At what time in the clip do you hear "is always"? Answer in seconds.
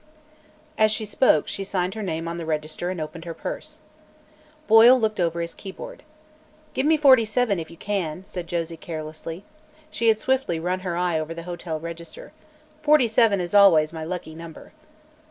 13.39-13.93